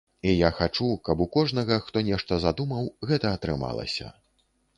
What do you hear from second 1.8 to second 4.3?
хто нешта задумаў, гэта атрымалася.